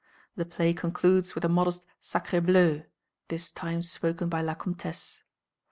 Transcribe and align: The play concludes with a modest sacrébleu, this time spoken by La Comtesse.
The 0.35 0.45
play 0.45 0.73
concludes 0.73 1.35
with 1.35 1.45
a 1.45 1.47
modest 1.47 1.85
sacrébleu, 2.01 2.87
this 3.27 3.51
time 3.51 3.83
spoken 3.83 4.29
by 4.29 4.41
La 4.41 4.55
Comtesse. 4.55 5.21